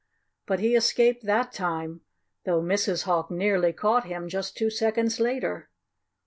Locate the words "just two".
4.29-4.71